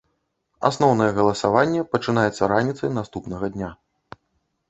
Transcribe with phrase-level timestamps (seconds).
[0.69, 3.69] Асноўнае галасаванне пачынаецца раніцай наступнага дня.